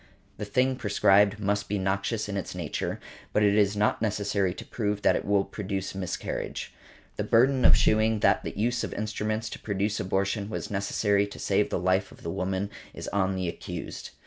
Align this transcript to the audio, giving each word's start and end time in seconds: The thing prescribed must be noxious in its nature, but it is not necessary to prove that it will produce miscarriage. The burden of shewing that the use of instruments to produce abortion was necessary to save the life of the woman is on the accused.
The 0.37 0.45
thing 0.45 0.77
prescribed 0.77 1.39
must 1.39 1.69
be 1.69 1.77
noxious 1.77 2.27
in 2.27 2.35
its 2.35 2.55
nature, 2.55 2.99
but 3.33 3.43
it 3.43 3.53
is 3.53 3.77
not 3.77 4.01
necessary 4.01 4.51
to 4.51 4.65
prove 4.65 5.03
that 5.03 5.15
it 5.15 5.23
will 5.25 5.43
produce 5.43 5.93
miscarriage. 5.93 6.73
The 7.17 7.23
burden 7.23 7.63
of 7.65 7.77
shewing 7.77 8.21
that 8.21 8.43
the 8.43 8.57
use 8.57 8.83
of 8.83 8.95
instruments 8.95 9.47
to 9.51 9.59
produce 9.59 9.99
abortion 9.99 10.49
was 10.49 10.71
necessary 10.71 11.27
to 11.27 11.37
save 11.37 11.69
the 11.69 11.77
life 11.77 12.11
of 12.11 12.23
the 12.23 12.31
woman 12.31 12.71
is 12.95 13.09
on 13.09 13.35
the 13.35 13.47
accused. 13.47 14.09